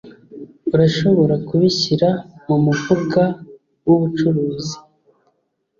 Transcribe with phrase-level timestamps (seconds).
[0.73, 2.09] Urashobora kubishyira
[2.47, 3.21] mumufuka
[3.85, 4.75] wubucuruzi?